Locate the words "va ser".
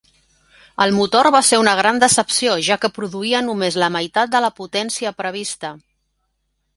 1.35-1.57